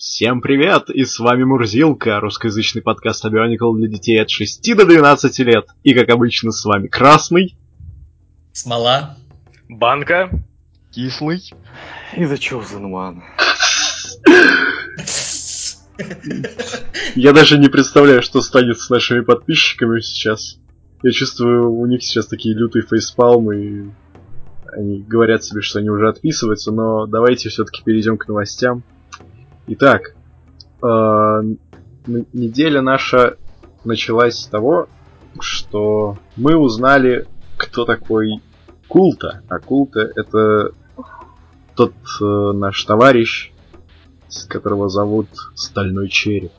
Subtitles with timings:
[0.00, 0.88] Всем привет!
[0.88, 5.66] И с вами Мурзилка, русскоязычный подкаст Bionicle для детей от 6 до 12 лет.
[5.82, 7.54] И как обычно с вами Красный,
[8.54, 9.18] Смола,
[9.68, 10.30] Банка,
[10.90, 11.42] Кислый
[12.16, 13.20] и The Chosen One.
[17.14, 20.56] Я даже не представляю, что станет с нашими подписчиками сейчас.
[21.02, 23.84] Я чувствую, у них сейчас такие лютые фейспалмы, и
[24.72, 28.82] они говорят себе, что они уже отписываются, но давайте все-таки перейдем к новостям.
[29.66, 30.14] Итак,
[30.82, 30.86] э,
[32.06, 33.36] неделя наша
[33.84, 34.88] началась с того,
[35.38, 38.42] что мы узнали, кто такой
[38.88, 39.42] Култа.
[39.48, 40.72] А Култа это
[41.76, 43.52] тот э, наш товарищ,
[44.28, 46.52] с которого зовут Стальной Череп.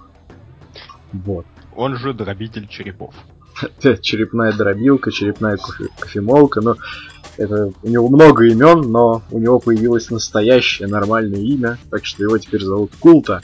[1.11, 1.45] Вот.
[1.75, 3.13] Он же дробитель черепов.
[4.01, 6.75] черепная дробилка, черепная кофе- кофемолка, но
[7.41, 12.37] это у него много имен, но у него появилось настоящее нормальное имя, так что его
[12.37, 13.41] теперь зовут Култа.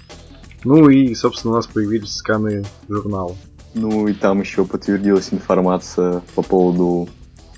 [0.63, 3.35] Ну и, собственно, у нас появились сканы журнала.
[3.73, 7.09] Ну и там еще подтвердилась информация по поводу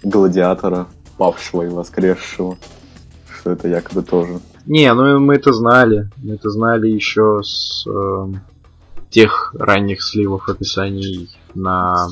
[0.04, 2.58] гладиатора, павшего и воскресшего.
[3.30, 4.40] Что это якобы тоже.
[4.66, 6.10] Не, ну мы это знали.
[6.18, 8.42] Мы это знали еще с эм,
[9.10, 12.10] тех ранних сливов описаний на...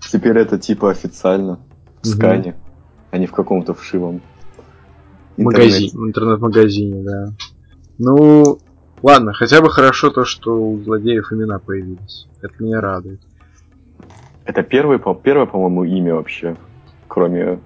[0.00, 1.58] Теперь это типа официально
[2.02, 2.54] в скане,
[3.14, 4.20] а не в каком-то вшивом
[5.36, 7.28] магазине, в интернет-магазине, да.
[7.96, 8.58] Ну,
[9.04, 12.26] ладно, хотя бы хорошо то, что у злодеев имена появились.
[12.42, 13.20] Это меня радует.
[14.44, 16.56] Это первое, по- первое, по-моему, имя вообще,
[17.06, 17.60] кроме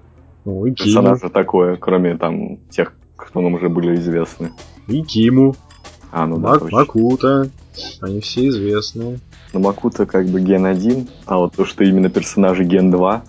[0.45, 4.51] Ну, и Киму, персонажа такое, кроме там тех, кто нам уже были известны.
[4.87, 5.55] и Киму,
[6.11, 6.77] А, ну да, Мак- точно.
[6.77, 7.49] Макута.
[8.01, 9.19] Они все известные.
[9.53, 13.23] Ну, Макута как бы ген 1, а вот то, что именно персонажи ген 2,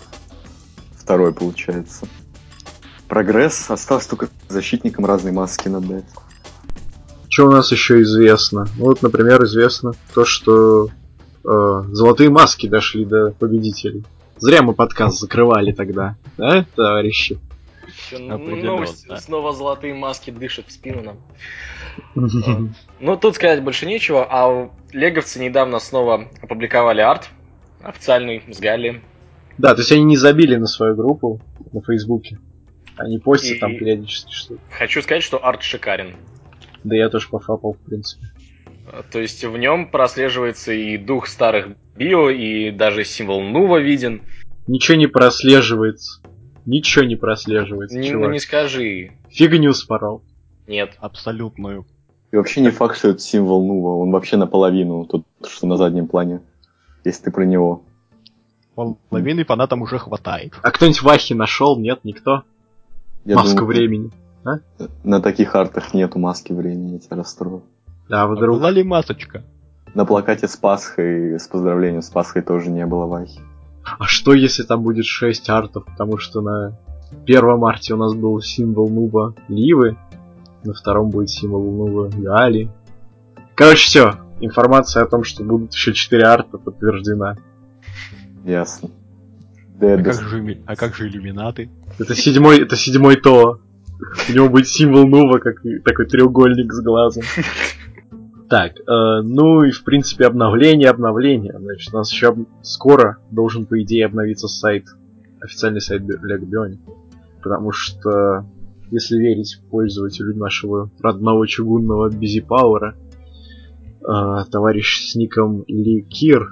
[1.01, 2.07] второй получается.
[3.09, 6.05] Прогресс, осталось только защитникам разные маски надать.
[7.29, 8.69] Что у нас еще известно?
[8.77, 14.05] Ну, вот, например, известно то, что э, золотые маски дошли до победителей.
[14.39, 17.39] Зря мы подкаст закрывали тогда, да, товарищи?
[18.13, 22.75] Новость, снова золотые маски дышат в спину нам.
[23.01, 27.29] Ну, тут сказать больше нечего, а леговцы недавно снова опубликовали арт
[27.83, 29.03] официальный с Галли.
[29.61, 31.39] Да, то есть они не забили на свою группу
[31.73, 32.39] на Фейсбуке.
[32.97, 34.61] Они постят И- там периодически что-то.
[34.71, 36.17] Хочу сказать, что арт шикарен.
[36.83, 38.25] Да я тоже пофапал, в принципе.
[38.91, 44.23] А, То есть в нем прослеживается и дух старых био, и даже символ Нува виден.
[44.67, 46.23] Ничего не прослеживается.
[46.65, 48.33] Ничего не прослеживается, Не, ну чувак.
[48.33, 49.13] не скажи.
[49.29, 50.23] Фигню спорол.
[50.67, 50.93] Нет.
[51.01, 51.85] Абсолютную.
[52.33, 56.07] И вообще не факт, что это символ Нува, он вообще наполовину, тот, что на заднем
[56.07, 56.41] плане.
[57.05, 57.85] Если ты про него.
[58.75, 60.55] Половины фанатам уже хватает.
[60.63, 61.79] А кто-нибудь Вахи нашел?
[61.79, 62.43] Нет, никто?
[63.25, 64.11] Я Маску думаю, времени.
[65.05, 67.63] На таких артах нету маски времени, я тебя расстрою.
[68.09, 68.57] Да, А вдруг.
[68.59, 69.43] была ли масочка?
[69.95, 73.41] На плакате с Пасхой, с поздравлением с Пасхой тоже не было Вахи.
[73.99, 75.85] А что если там будет 6 артов?
[75.85, 76.79] Потому что на
[77.27, 79.97] первом арте у нас был символ нуба Ливы,
[80.65, 82.71] на втором будет символ нуба Гали.
[83.55, 84.15] Короче, все.
[84.41, 87.37] Информация о том, что будут еще 4 арта подтверждена.
[88.45, 88.91] Ясно.
[89.81, 91.71] А Dead как же, а как же иллюминаты?
[91.99, 93.61] Это седьмой, это седьмой то.
[94.29, 97.23] У него будет символ Нува, как такой треугольник с глазом.
[98.49, 101.55] Так, э, ну и в принципе обновление, обновление.
[101.57, 104.87] Значит, у нас еще об- скоро должен, по идее, обновиться сайт,
[105.41, 106.81] официальный сайт Bionic.
[107.43, 108.45] Потому что,
[108.91, 112.97] если верить пользователю нашего родного чугунного Бизи Пауэра,
[114.01, 116.51] э, товарищ с ником Ли Кир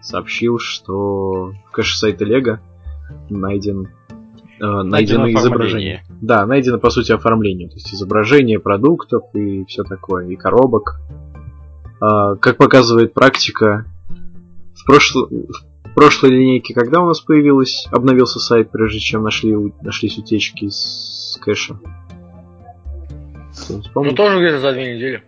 [0.00, 2.60] сообщил, что в кэше сайта Лего
[3.30, 3.88] найден
[4.60, 6.04] э, найдено Найдено изображение.
[6.20, 11.00] Да, найдено по сути оформление, то есть изображение продуктов и все такое, и коробок.
[12.00, 13.86] А, как показывает практика,
[14.74, 19.72] в, прошло- в прошлой линейке, когда у нас появилась, обновился сайт, прежде чем нашли, у-
[19.82, 21.78] нашлись утечки с кэша?
[23.94, 25.22] Ну тоже где-то за две недели.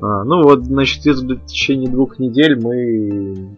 [0.00, 3.56] А, ну вот, значит, в течение двух недель мы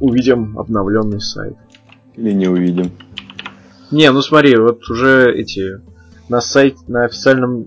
[0.00, 1.56] увидим обновленный сайт.
[2.16, 2.90] Или не увидим.
[3.90, 5.80] Не, ну смотри, вот уже эти
[6.28, 7.66] на сайте, на официальном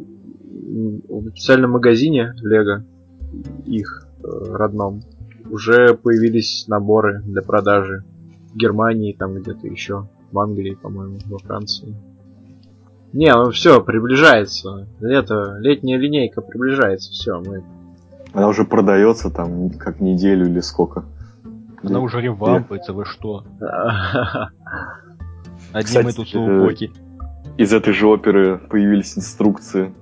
[1.07, 2.83] в официальном магазине Лего
[3.65, 5.01] их э, родном
[5.49, 8.03] уже появились наборы для продажи
[8.51, 11.95] в Германии, там где-то еще, в Англии, по-моему, во Франции.
[13.13, 14.87] Не, ну все, приближается.
[14.99, 17.63] Лето, летняя линейка приближается, все, мы.
[18.33, 21.05] Она уже продается там как неделю или сколько.
[21.83, 23.43] Она уже ревампается, вы что?
[25.71, 26.87] Одни Кстати, мы тут э.
[27.57, 29.93] Из этой же оперы появились инструкции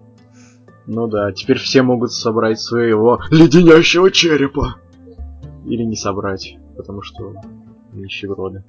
[0.88, 4.76] Ну да, теперь все могут собрать своего леденящего черепа.
[5.66, 7.36] Или не собрать, потому что
[7.92, 8.64] нищеброды.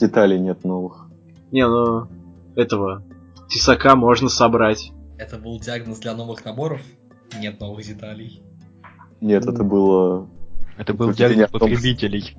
[0.00, 1.06] Деталей нет новых.
[1.52, 2.08] Не, ну
[2.56, 3.02] этого
[3.54, 4.90] тесака можно собрать.
[5.16, 6.80] Это был диагноз для новых наборов?
[7.38, 8.42] Нет новых деталей.
[9.20, 10.28] Нет, это было...
[10.76, 12.36] Это был диагноз потребителей.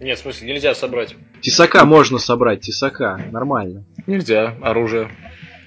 [0.00, 1.14] Нет, в смысле, нельзя собрать.
[1.42, 3.84] Тесака можно собрать, тесака, нормально.
[4.06, 4.56] Нельзя.
[4.62, 5.10] Оружие,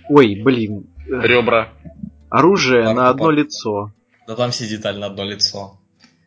[0.09, 1.69] Ой, блин, ребра.
[2.31, 3.91] оружие на одно лицо.
[4.27, 5.79] Да там все детали на одно лицо.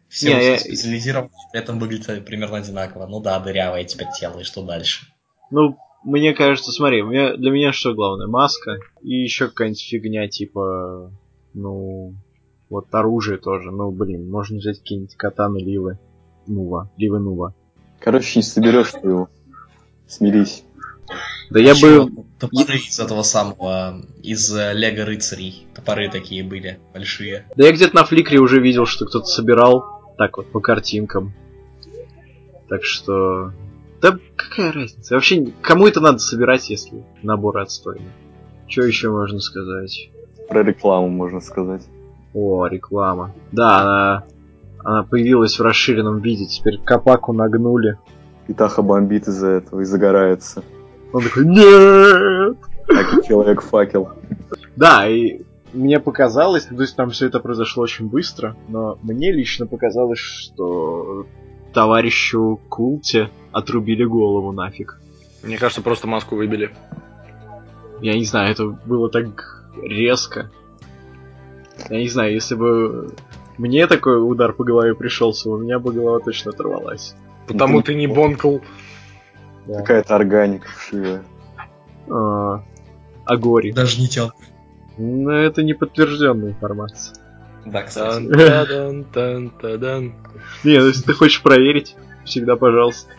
[0.09, 3.06] Все Не, я- специализированы, при этом выглядят примерно одинаково.
[3.06, 5.06] Ну да, дырявое теперь тело, и что дальше?
[5.50, 8.26] Ну, мне кажется, смотри, мне- для меня что главное?
[8.26, 11.10] Маска и еще какая-нибудь фигня, типа,
[11.54, 12.14] ну,
[12.69, 13.70] вот оружие тоже.
[13.70, 15.99] Ну, блин, можно взять какие-нибудь катаны Ливы.
[16.46, 17.54] Нува, Ливы Нува.
[18.00, 19.28] Короче, не соберешь ты его.
[20.06, 20.64] Смирись.
[21.50, 22.10] Да я бы...
[22.38, 25.66] Топоры из этого самого, из э, Лего рыцарей.
[25.75, 27.46] Топоры такие были, большие.
[27.54, 29.84] Да я где-то на фликре уже видел, что кто-то собирал
[30.19, 31.32] так вот по картинкам.
[32.69, 33.52] Так что...
[34.02, 35.14] Да какая разница?
[35.14, 38.10] Вообще, кому это надо собирать, если набор отстойный?
[38.66, 40.10] Что еще можно сказать?
[40.49, 41.82] Про рекламу можно сказать.
[42.34, 43.32] О, реклама.
[43.52, 44.25] Да, она,
[44.82, 46.46] она появилась в расширенном виде.
[46.46, 47.96] Теперь Капаку нагнули.
[48.49, 50.64] Итаха бомбит из-за этого и загорается.
[51.12, 52.56] Он такой, нет!
[52.88, 54.08] Как человек-факел.
[54.75, 59.66] Да, и мне показалось, то есть там все это произошло очень быстро, но мне лично
[59.66, 61.26] показалось, что
[61.72, 65.00] товарищу Култе отрубили голову нафиг.
[65.42, 66.70] Мне кажется, просто маску выбили.
[68.00, 70.50] Я не знаю, это было так резко.
[71.88, 73.14] Я не знаю, если бы
[73.58, 77.14] мне такой удар по голове пришелся, у меня бы голова точно оторвалась.
[77.46, 78.58] Потому Это ты не не бонкл.
[79.66, 79.78] Да.
[79.78, 81.22] Какая-то органика вшивая.
[82.08, 82.64] А,
[83.25, 83.72] Агори.
[83.72, 84.32] Даже не тел.
[84.98, 87.16] Но это не подтвержденная информация.
[87.64, 88.23] Да, кстати.
[90.64, 93.11] Не, ну, если ты хочешь проверить, всегда пожалуйста.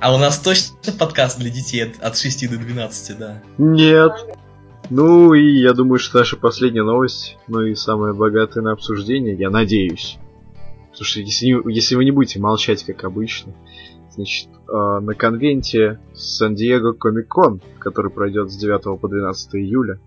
[0.00, 3.42] А у нас точно подкаст для детей от, от 6 до 12, да?
[3.58, 4.12] Нет.
[4.90, 9.48] Ну и я думаю, что наша последняя новость, ну и самая богатая на обсуждение, я
[9.48, 10.18] надеюсь.
[10.90, 13.54] Потому что если, если вы не будете молчать, как обычно,
[14.10, 19.98] значит, э, на конвенте Сан-Диего Комик-Кон, который пройдет с 9 по 12 июля,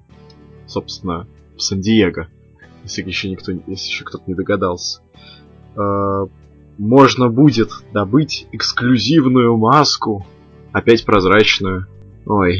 [0.68, 2.28] собственно, в Сан-Диего,
[2.86, 5.02] если еще никто, если еще кто-то не догадался,
[5.76, 6.26] э,
[6.78, 10.26] можно будет добыть эксклюзивную маску,
[10.72, 11.88] опять прозрачную.
[12.26, 12.60] Ой,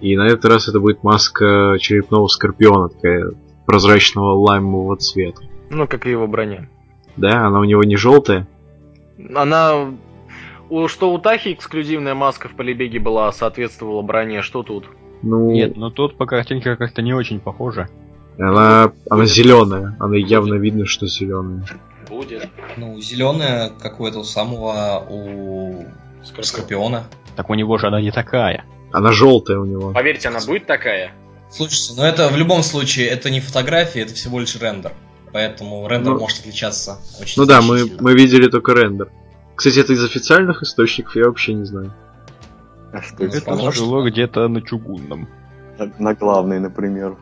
[0.00, 3.32] и на этот раз это будет маска черепного скорпиона, такая
[3.66, 5.42] прозрачного лаймового цвета.
[5.70, 6.68] Ну, как и его броня.
[7.16, 8.48] Да, она у него не желтая.
[9.34, 9.94] Она...
[10.70, 14.88] У, что у Тахи эксклюзивная маска в полибеге была, соответствовала броне, что тут?
[15.22, 17.88] Ну, Нет, но тут по картинке как-то не очень похоже.
[18.38, 19.96] Она, она зеленая.
[19.98, 21.64] Она явно видно, что зеленая.
[22.08, 22.48] Будет.
[22.76, 25.84] Ну, зеленая, как у этого самого, у
[26.22, 27.04] Скорпиона.
[27.36, 28.64] Так у него же она не такая.
[28.92, 29.92] Она желтая у него.
[29.92, 31.12] Поверьте, она будет такая.
[31.50, 34.92] Слушайте, ну это в любом случае, это не фотография, это всего лишь рендер.
[35.32, 39.08] Поэтому рендер Ну- может отличаться очень Ну да, мы, мы видели только рендер.
[39.54, 41.92] Кстати, это из официальных источников, я вообще не знаю.
[42.92, 43.36] А что Ну, это?
[43.38, 45.28] Это жило где-то на чугунном.
[45.78, 47.16] На- На главной, например.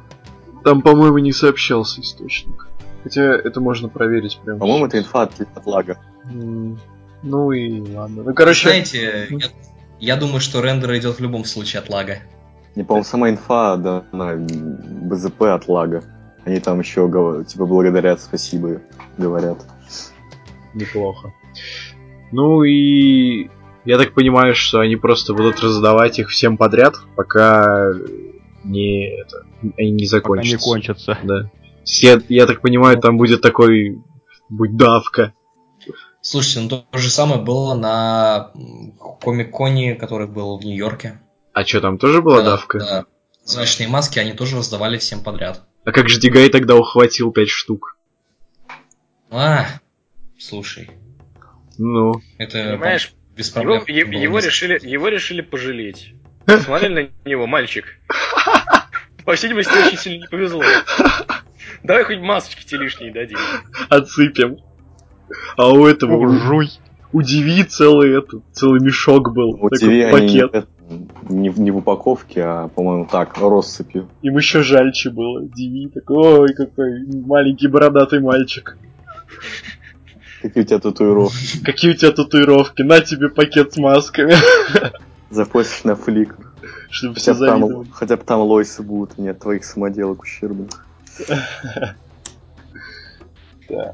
[0.64, 2.66] Там, по-моему, не сообщался источник.
[3.02, 4.58] Хотя это можно проверить прямо.
[4.60, 5.98] По-моему, это инфа от, от лага.
[6.30, 6.78] М,
[7.22, 8.22] Ну и ладно.
[8.24, 9.46] Ну, короче, Знаете, я,
[9.98, 12.18] я думаю, что рендер идет в любом случае от лага.
[12.76, 16.02] Не, по-моему, сама инфа, да, на БЗП от лага.
[16.44, 17.08] Они там еще,
[17.46, 18.80] типа, благодарят, спасибо,
[19.18, 19.58] говорят.
[20.74, 21.32] неплохо.
[22.32, 23.50] Ну и
[23.84, 27.90] я так понимаю, что они просто будут раздавать их всем подряд, пока
[28.64, 30.64] не это, они не Пока не закончатся.
[30.66, 31.18] кончатся.
[31.22, 31.50] Да.
[31.86, 33.98] Я, я так понимаю, там будет такой
[34.48, 35.32] будет давка.
[36.22, 38.52] Слушайте, ну то же самое было на
[39.20, 41.20] Комик-Коне, который был в Нью-Йорке.
[41.54, 42.78] А что, там тоже была Да, давка?
[42.78, 43.04] да.
[43.44, 45.62] Прозрачные маски они тоже раздавали всем подряд.
[45.84, 47.96] А как же Дигай тогда ухватил 5 штук?
[49.30, 49.66] А,
[50.38, 50.90] слушай,
[51.78, 54.10] Ну, это Понимаешь, без его, проблем.
[54.10, 54.40] его бы.
[54.42, 56.14] решили, его решили пожалеть.
[56.46, 57.84] Смотрели на него, мальчик.
[59.24, 60.62] По всей видимости, очень сильно не повезло.
[61.84, 63.38] Давай хоть масочки те лишние дадим.
[63.88, 64.58] отсыпем.
[65.56, 66.70] А у этого, у, Жуй.
[67.12, 69.50] у Диви целый, этот, целый мешок был.
[69.50, 70.68] У такой TV они не, пакет.
[71.28, 74.08] не, в- не в упаковке, а, по-моему, так, россыпью.
[74.22, 75.42] Им еще жальче было.
[75.46, 78.76] Диви такой, ой, какой маленький бородатый мальчик.
[80.42, 81.62] Какие у тебя татуировки?
[81.64, 82.82] Какие у тебя татуировки?
[82.82, 84.34] На тебе пакет с масками.
[85.30, 86.34] Запостишь на флик.
[86.90, 87.88] Чтобы все Хотя бы, там, завидовали.
[87.92, 90.86] хотя бы там лойсы будут, нет твоих самоделок ущербных.
[93.68, 93.92] Да.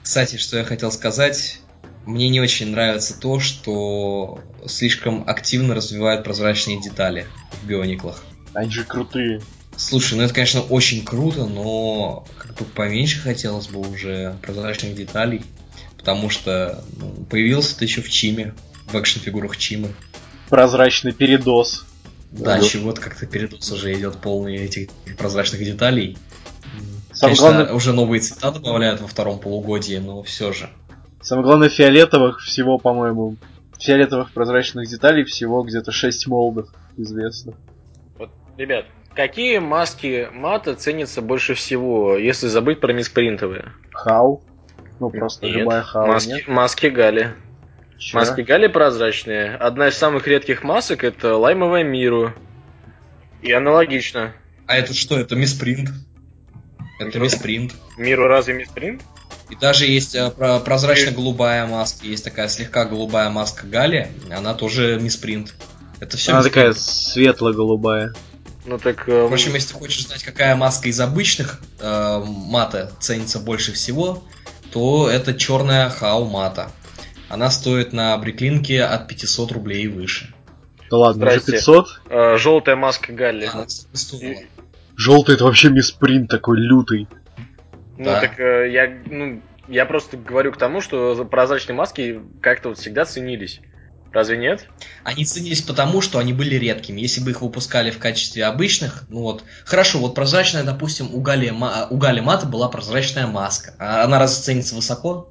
[0.00, 1.60] Кстати, что я хотел сказать,
[2.06, 7.26] мне не очень нравится то, что слишком активно развивают прозрачные детали
[7.60, 8.22] в биониклах.
[8.54, 9.42] Они же крутые.
[9.76, 15.42] Слушай, ну это, конечно, очень круто, но как бы поменьше хотелось бы уже прозрачных деталей,
[15.96, 18.54] потому что ну, появился-то еще в Чиме,
[18.86, 19.88] в экшн-фигурах Чимы.
[20.48, 21.84] Прозрачный передоз.
[22.30, 22.60] Да, Да.
[22.62, 26.18] чего-то как-то передоз уже идет полный этих прозрачных деталей.
[27.12, 30.68] Самое Конечно, главное, уже новые цвета добавляют во втором полугодии, но все же.
[31.22, 33.36] самое главное, фиолетовых всего, по-моему,
[33.80, 37.54] фиолетовых прозрачных деталей всего где-то 6 молдов известно.
[38.18, 43.72] Вот, ребят, какие маски мата ценятся больше всего, если забыть про миспринтовые?
[43.92, 44.42] Хау.
[45.00, 46.48] Ну, просто Нет, любая хау, маски, нет?
[46.48, 47.32] маски Гали.
[47.98, 48.18] Чё?
[48.18, 49.54] Маски Гали прозрачные.
[49.56, 52.32] Одна из самых редких масок это лаймовая Миру.
[53.42, 54.32] И аналогично.
[54.66, 55.18] А это что?
[55.18, 55.90] Это миспринт.
[57.00, 57.74] Это миспринт.
[57.96, 59.02] Миру разве миспринт?
[59.50, 64.98] И даже есть э, про- прозрачно-голубая маска, есть такая слегка голубая маска Гали, она тоже
[65.00, 65.54] миспринт.
[66.00, 68.12] Это все Она такая светло-голубая.
[68.66, 69.08] Ну так...
[69.08, 73.72] э, В общем, если ты хочешь знать, какая маска из обычных э, мата ценится больше
[73.72, 74.22] всего,
[74.70, 76.70] то это черная хау мата.
[77.28, 80.34] Она стоит на бриклинке от 500 рублей и выше.
[80.90, 81.52] Да ладно, уже Здрасте.
[81.52, 82.00] 500?
[82.08, 83.50] э, желтая маска Галли.
[83.92, 84.40] Стоила.
[84.96, 87.06] Желтый это вообще misprint такой лютый.
[87.98, 88.20] Ну Да.
[88.20, 93.04] так э, я, ну, я просто говорю к тому, что прозрачные маски как-то вот всегда
[93.04, 93.60] ценились.
[94.10, 94.66] Разве нет?
[95.04, 97.00] Они ценились потому, что они были редкими.
[97.00, 101.52] Если бы их выпускали в качестве обычных, ну вот, хорошо, вот прозрачная, допустим, у Гали,
[101.90, 103.74] у Гали Мата была прозрачная маска.
[103.78, 105.30] А она разве ценится высоко?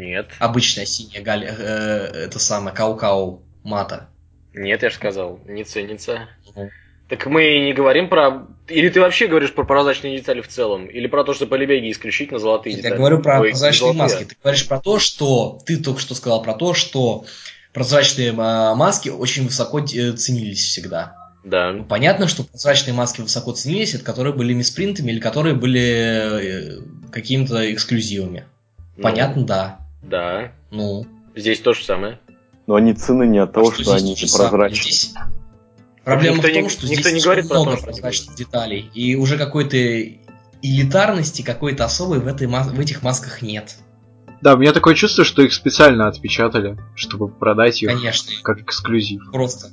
[0.00, 0.26] Нет.
[0.38, 4.08] Обычная синяя Гали, э, это самое, Кау-Кау Мата.
[4.52, 6.28] Нет, я же сказал, не ценится.
[6.54, 6.70] Мгм.
[7.08, 8.46] Так мы и не говорим про...
[8.68, 10.86] Или ты вообще говоришь про прозрачные детали в целом?
[10.86, 12.92] Или про то, что по Лебеге исключительно золотые Нет, детали?
[12.94, 14.02] я говорю про Ой, прозрачные золотые.
[14.02, 14.24] маски.
[14.24, 17.24] Ты говоришь про то, что ты только что сказал про то, что
[17.72, 21.14] прозрачные а, маски очень высоко э, ценились всегда.
[21.44, 21.74] Ну, Да.
[21.88, 26.80] понятно, что прозрачные маски высоко ценились, это которые были миспринтами или которые были э,
[27.12, 28.46] какими-то эксклюзивами.
[28.96, 29.80] Ну, Понятно, да.
[30.08, 30.52] Да.
[30.70, 31.06] Ну,
[31.36, 32.20] Здесь то же самое.
[32.66, 34.68] Но они цены не от того, а что, здесь они то.
[34.68, 35.14] Здесь
[36.04, 38.90] Проблема Никто в том, что никто здесь не говорит про много то, что прозрачных деталей,
[38.92, 39.76] и уже какой-то
[40.62, 43.76] элитарности какой-то особой в, этой, в этих масках нет.
[44.42, 48.32] Да, у меня такое чувство, что их специально отпечатали, чтобы продать их Конечно.
[48.42, 49.22] как эксклюзив.
[49.32, 49.70] Просто.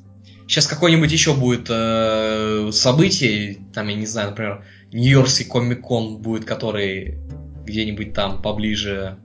[0.47, 7.19] Сейчас какое-нибудь еще будет э, событие, там, я не знаю, например, Нью-Йоркский комик-кон будет, который
[7.65, 9.17] где-нибудь там поближе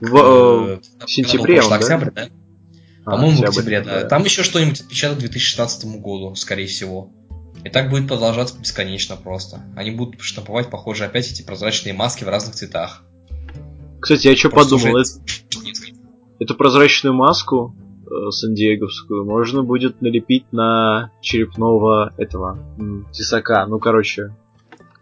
[0.00, 1.76] В, э, когда в сентябре он, да?
[1.76, 2.28] октябрь, да?
[3.04, 4.04] а, По-моему, в октябре, да.
[4.04, 7.12] Там еще что-нибудь отпечатают к 2016 году, скорее всего.
[7.64, 9.60] И так будет продолжаться бесконечно просто.
[9.76, 13.02] Они будут штамповать, похоже, опять эти прозрачные маски в разных цветах.
[14.00, 15.20] Кстати, я что подумал, уже это-
[16.38, 17.74] эту прозрачную маску
[18.06, 22.56] э, сан-диеговскую можно будет налепить на черепного этого
[23.12, 23.66] тесака.
[23.66, 24.36] Ну, короче,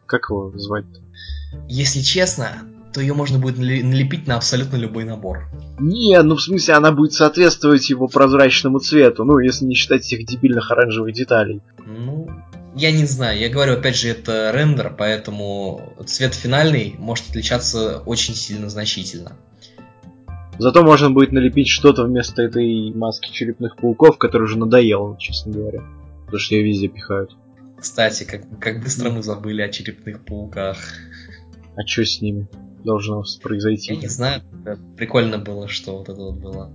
[0.06, 0.86] как его звать?
[1.68, 2.62] Если честно,
[2.94, 5.48] то ее можно будет нале- налепить на абсолютно любой набор.
[5.80, 10.24] Не, ну в смысле она будет соответствовать его прозрачному цвету, ну если не считать этих
[10.24, 11.60] дебильных оранжевых деталей.
[11.84, 12.30] Ну,
[12.76, 13.38] я не знаю.
[13.38, 19.32] Я говорю, опять же, это рендер, поэтому цвет финальный может отличаться очень сильно значительно.
[20.58, 25.82] Зато можно будет налепить что-то вместо этой маски черепных пауков, которая уже надоела, честно говоря.
[26.26, 27.36] Потому что ее везде пихают.
[27.76, 30.78] Кстати, как, как быстро мы забыли о черепных пауках.
[31.76, 32.46] А что с ними
[32.84, 33.94] должно произойти?
[33.94, 34.42] Я не знаю,
[34.96, 36.70] прикольно было, что вот это вот было.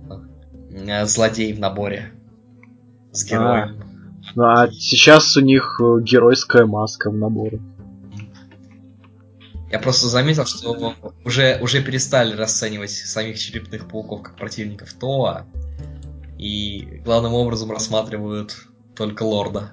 [0.70, 2.12] э, Злодей в наборе.
[3.12, 3.82] С героем.
[4.34, 7.60] Ну а сейчас у них э, геройская маска в наборе.
[9.70, 15.46] Я просто заметил, что уже, уже перестали расценивать самих черепных пауков как противников Това.
[16.38, 18.56] И главным образом рассматривают
[18.96, 19.72] только лорда.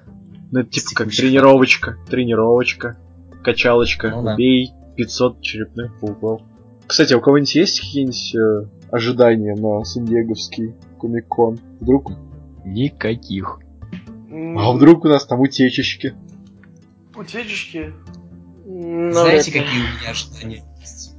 [0.52, 2.96] Ну это типа как тренировочка, тренировочка,
[3.42, 4.34] качалочка, Ну да.
[4.34, 6.42] убей 500 черепных пауков.
[6.86, 11.60] Кстати, а у кого-нибудь есть какие-нибудь э, ожидания на сан-диеговский комик-кон?
[11.80, 12.12] Вдруг?
[12.64, 13.60] Никаких.
[14.30, 16.14] А вдруг у нас там утечечки?
[17.14, 17.92] Утечечки?
[18.66, 21.14] Знаете, какие у меня ожидания есть?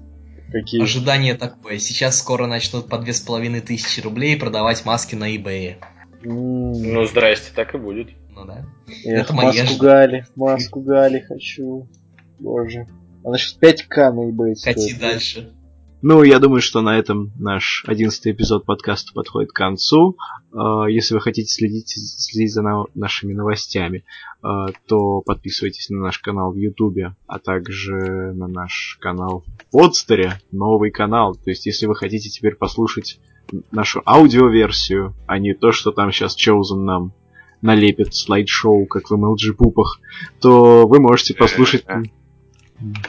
[0.51, 0.83] Какие?
[0.83, 1.77] Ожидание такое.
[1.79, 5.77] Сейчас скоро начнут по две с половиной тысячи рублей продавать маски на eBay.
[6.23, 8.09] Ну, здрасте, так и будет.
[8.35, 8.65] Ну да.
[9.05, 9.79] Эх, это маску ожидания.
[9.79, 11.87] Гали, маску Гали хочу.
[12.39, 12.87] Боже.
[13.23, 14.99] Она сейчас 5к на eBay Кати стоит.
[14.99, 15.53] дальше.
[16.01, 20.15] Ну, я думаю, что на этом наш одиннадцатый эпизод подкаста подходит к концу.
[20.53, 24.05] Э, Если вы хотите следить, следить за на- нашими новостями,
[24.41, 24.47] э,
[24.87, 30.89] то подписывайтесь на наш канал в Ютубе, а также на наш канал в Подстере, новый
[30.89, 31.35] канал.
[31.35, 33.19] То есть, если вы хотите теперь послушать
[33.71, 37.11] нашу аудиоверсию, а не то, что там сейчас Chosen нам
[37.61, 39.99] налепит слайд-шоу, как в MLG-пупах,
[40.39, 41.83] то вы можете послушать...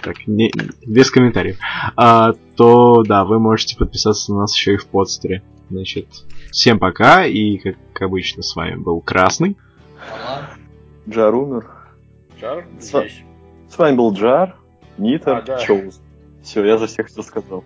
[0.02, 0.50] Так, не,
[0.86, 1.58] без комментариев.
[1.96, 5.42] А, то, да, вы можете подписаться на нас еще и в подстере.
[5.70, 6.06] Значит,
[6.50, 9.56] всем пока, и, как обычно, с вами был Красный.
[11.08, 11.66] Джар умер.
[12.40, 13.22] Жар С здесь.
[13.68, 14.56] С вами был Джар,
[14.98, 15.58] Нитер, А, да.
[15.58, 16.00] Чоуз.
[16.42, 17.64] Все, я за всех все сказал.